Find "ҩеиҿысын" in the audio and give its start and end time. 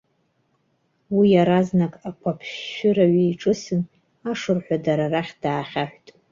3.13-3.81